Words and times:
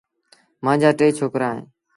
مآݩجآ 0.63 0.89
ٽي 0.97 1.07
ڇوڪرآ 1.17 1.49
اوهيݩ۔ 1.51 1.67